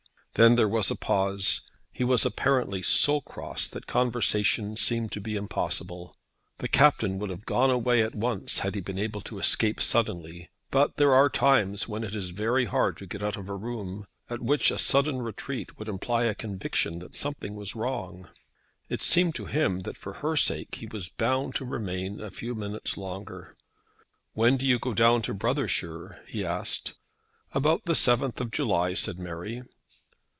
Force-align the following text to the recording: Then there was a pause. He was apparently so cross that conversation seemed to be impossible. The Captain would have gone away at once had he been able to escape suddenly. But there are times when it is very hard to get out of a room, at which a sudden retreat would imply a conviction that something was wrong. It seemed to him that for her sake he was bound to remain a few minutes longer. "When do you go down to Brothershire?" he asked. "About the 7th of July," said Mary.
Then 0.35 0.55
there 0.55 0.67
was 0.69 0.89
a 0.89 0.95
pause. 0.95 1.69
He 1.91 2.05
was 2.05 2.25
apparently 2.25 2.81
so 2.81 3.19
cross 3.19 3.67
that 3.67 3.85
conversation 3.85 4.77
seemed 4.77 5.11
to 5.11 5.19
be 5.19 5.35
impossible. 5.35 6.15
The 6.59 6.69
Captain 6.69 7.19
would 7.19 7.29
have 7.29 7.45
gone 7.45 7.69
away 7.69 8.01
at 8.01 8.15
once 8.15 8.59
had 8.59 8.75
he 8.75 8.79
been 8.81 8.97
able 8.97 9.19
to 9.21 9.39
escape 9.39 9.81
suddenly. 9.81 10.49
But 10.71 10.95
there 10.95 11.13
are 11.13 11.27
times 11.27 11.89
when 11.89 12.05
it 12.05 12.15
is 12.15 12.29
very 12.29 12.63
hard 12.63 12.95
to 12.99 13.05
get 13.05 13.21
out 13.21 13.35
of 13.35 13.49
a 13.49 13.55
room, 13.57 14.07
at 14.29 14.41
which 14.41 14.71
a 14.71 14.79
sudden 14.79 15.21
retreat 15.21 15.77
would 15.77 15.89
imply 15.89 16.23
a 16.23 16.33
conviction 16.33 16.99
that 16.99 17.13
something 17.13 17.53
was 17.55 17.75
wrong. 17.75 18.29
It 18.87 19.01
seemed 19.01 19.35
to 19.35 19.45
him 19.47 19.81
that 19.81 19.97
for 19.97 20.13
her 20.13 20.37
sake 20.37 20.75
he 20.75 20.87
was 20.87 21.09
bound 21.09 21.55
to 21.55 21.65
remain 21.65 22.21
a 22.21 22.31
few 22.31 22.55
minutes 22.55 22.95
longer. 22.95 23.53
"When 24.31 24.55
do 24.55 24.65
you 24.65 24.79
go 24.79 24.93
down 24.93 25.23
to 25.23 25.33
Brothershire?" 25.33 26.23
he 26.25 26.45
asked. 26.45 26.93
"About 27.53 27.83
the 27.83 27.93
7th 27.95 28.39
of 28.39 28.51
July," 28.51 28.93
said 28.93 29.19
Mary. 29.19 29.61